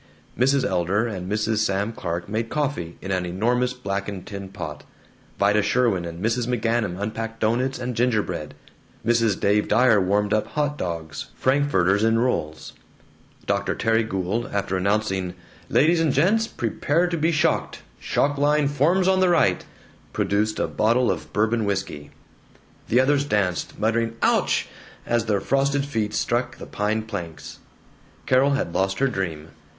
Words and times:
Mrs. 0.35 0.65
Elder 0.65 1.05
and 1.05 1.31
Mrs. 1.31 1.57
Sam 1.57 1.93
Clark 1.93 2.27
made 2.27 2.49
coffee 2.49 2.97
in 3.03 3.11
an 3.11 3.23
enormous 3.23 3.73
blackened 3.73 4.25
tin 4.25 4.49
pot; 4.49 4.83
Vida 5.37 5.61
Sherwin 5.61 6.05
and 6.05 6.25
Mrs. 6.25 6.47
McGanum 6.47 6.99
unpacked 6.99 7.39
doughnuts 7.39 7.77
and 7.77 7.93
gingerbread; 7.95 8.55
Mrs. 9.05 9.39
Dave 9.39 9.67
Dyer 9.67 10.01
warmed 10.01 10.33
up 10.33 10.47
"hot 10.47 10.75
dogs" 10.75 11.27
frankfurters 11.35 12.03
in 12.03 12.17
rolls; 12.17 12.73
Dr. 13.45 13.75
Terry 13.75 14.01
Gould, 14.03 14.49
after 14.51 14.75
announcing, 14.75 15.35
"Ladies 15.69 16.01
and 16.01 16.11
gents, 16.11 16.47
prepare 16.47 17.05
to 17.05 17.15
be 17.15 17.31
shocked; 17.31 17.83
shock 17.99 18.39
line 18.39 18.67
forms 18.67 19.07
on 19.07 19.19
the 19.19 19.29
right," 19.29 19.63
produced 20.13 20.57
a 20.57 20.65
bottle 20.67 21.11
of 21.11 21.31
bourbon 21.31 21.63
whisky. 21.63 22.09
The 22.87 22.99
others 22.99 23.23
danced, 23.23 23.77
muttering 23.77 24.15
"Ouch!" 24.23 24.67
as 25.05 25.25
their 25.25 25.39
frosted 25.41 25.85
feet 25.85 26.15
struck 26.15 26.57
the 26.57 26.65
pine 26.65 27.03
planks. 27.03 27.59
Carol 28.25 28.53
had 28.53 28.73
lost 28.73 28.97
her 28.97 29.07
dream. 29.07 29.49